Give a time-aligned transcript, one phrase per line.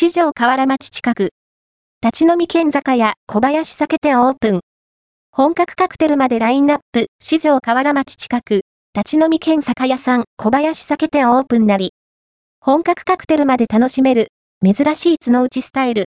[0.00, 1.30] 市場河原町近く。
[2.00, 4.60] 立ち飲み県酒屋小林酒店オープン。
[5.32, 8.60] 本格カクテルまでラインナップ、市場河原町近く。
[8.96, 11.94] 立ち飲み県酒屋さん小林酒店オープンなり。
[12.60, 14.28] 本格カクテルまで楽しめる、
[14.64, 16.06] 珍しい角打ちスタイル。